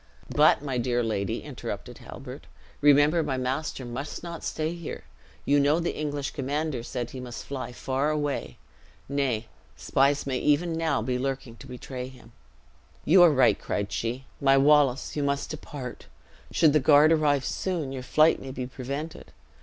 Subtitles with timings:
[0.35, 2.47] "But my dear lady," interrupted Halbert,
[2.81, 5.03] "remember my master must not stay here.
[5.45, 8.57] You know the English commander said he must fly far away.
[9.07, 9.45] Nay,
[9.77, 12.31] spies may even now be lurking to betray him."
[13.05, 14.25] "You are right," cried she.
[14.41, 16.07] "My Wallace, you must depart.
[16.49, 19.31] Should the guard arrive soon, your flight may be prevented.